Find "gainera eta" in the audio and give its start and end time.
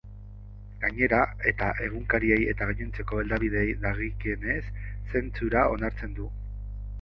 0.83-1.67